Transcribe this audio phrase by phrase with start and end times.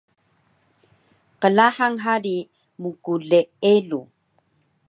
[1.41, 2.37] Qlahang hari
[2.81, 4.05] mkleeluw